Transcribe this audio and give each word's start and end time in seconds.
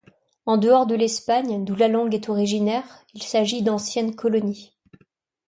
En 0.47 0.57
dehors 0.57 0.87
de 0.87 0.95
l'Espagne, 0.95 1.63
d'où 1.63 1.75
la 1.75 1.87
langue 1.87 2.15
est 2.15 2.27
originaire, 2.27 3.05
il 3.13 3.21
s'agit 3.21 3.61
d'anciennes 3.61 4.15
colonies. 4.15 4.73